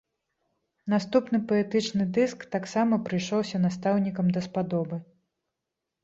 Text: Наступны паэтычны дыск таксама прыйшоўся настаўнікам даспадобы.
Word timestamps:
Наступны 0.93 1.37
паэтычны 1.49 2.07
дыск 2.15 2.45
таксама 2.55 2.95
прыйшоўся 3.09 3.57
настаўнікам 3.67 4.31
даспадобы. 4.39 4.97